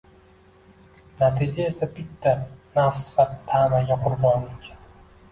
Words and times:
Natija 1.17 1.67
esa 1.71 1.87
bitta: 1.97 2.33
nafs 2.77 3.05
va 3.17 3.25
tamaga 3.51 3.99
qurbonlik. 4.07 4.71